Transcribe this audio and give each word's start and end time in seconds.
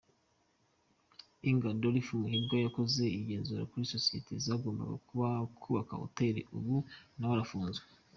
Eng 1.49 1.61
Adolphe 1.71 2.11
Muhirwa 2.21 2.55
wakoze 2.65 3.03
igenzura 3.19 3.63
kuri 3.71 3.83
sosiye 3.93 4.33
zagombaga 4.45 4.95
kubaka 5.63 5.93
Hoteli, 6.03 6.41
ubu 6.57 6.75
na 7.17 7.25
we 7.27 7.33
arafunzwe 7.35 7.85